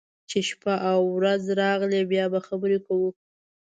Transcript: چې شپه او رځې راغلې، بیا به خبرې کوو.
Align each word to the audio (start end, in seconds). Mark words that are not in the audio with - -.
چې 0.29 0.39
شپه 0.49 0.73
او 0.91 1.01
رځې 1.23 1.53
راغلې، 1.63 2.01
بیا 2.11 2.25
به 2.33 2.39
خبرې 2.47 2.79
کوو. 2.85 3.09